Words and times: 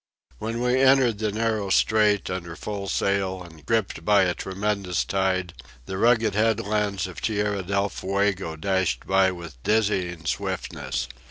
When 0.39 0.61
we 0.61 0.81
entered 0.81 1.19
the 1.19 1.31
narrow 1.31 1.69
strait, 1.69 2.27
under 2.27 2.55
full 2.55 2.87
sail 2.87 3.43
and 3.43 3.63
gripped 3.63 4.03
by 4.03 4.23
a 4.23 4.33
tremendous 4.33 5.05
tide, 5.05 5.53
the 5.85 5.99
rugged 5.99 6.33
headlands 6.33 7.05
of 7.05 7.21
Tierra 7.21 7.61
del 7.61 7.87
Fuego 7.87 8.55
dashed 8.55 9.05
by 9.05 9.29
with 9.31 9.61
dizzying 9.61 10.25
swiftness. 10.25 11.07